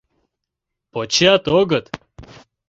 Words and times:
Почат, 0.91 1.43
огыт? 1.59 1.85